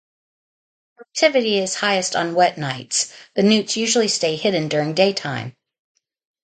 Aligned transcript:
Activity 0.99 1.59
is 1.59 1.75
highest 1.75 2.15
on 2.15 2.33
wet 2.33 2.57
nights; 2.57 3.13
the 3.35 3.43
newts 3.43 3.77
usually 3.77 4.07
stay 4.07 4.35
hidden 4.35 4.67
during 4.67 4.95
daytime. 4.95 5.55